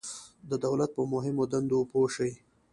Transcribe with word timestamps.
د 0.49 0.51
دولت 0.65 0.89
په 0.97 1.03
مهمو 1.13 1.43
دندو 1.51 1.79
پوه 1.91 2.07
شئ. 2.15 2.31